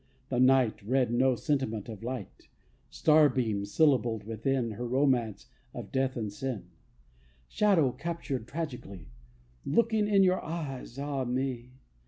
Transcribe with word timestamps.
The 0.29 0.39
night 0.39 0.81
Read 0.81 1.11
no 1.11 1.35
sentiment 1.35 1.87
of 1.87 2.01
light, 2.01 2.47
Starbeam 2.89 3.65
syllabled, 3.65 4.23
within 4.23 4.71
Her 4.71 4.87
romance 4.87 5.45
of 5.75 5.91
death 5.91 6.17
and 6.17 6.33
sin, 6.33 6.71
Shadow 7.47 7.91
chaptered 7.91 8.47
tragicly. 8.47 9.09
Looking 9.63 10.07
in 10.07 10.23
your 10.23 10.43
eyes, 10.43 10.97
ah 10.97 11.23
me! 11.23 11.73